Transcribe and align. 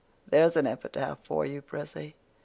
There's 0.27 0.55
an 0.55 0.65
epitaph 0.65 1.19
for 1.21 1.45
you, 1.45 1.61
Prissy. 1.61 2.15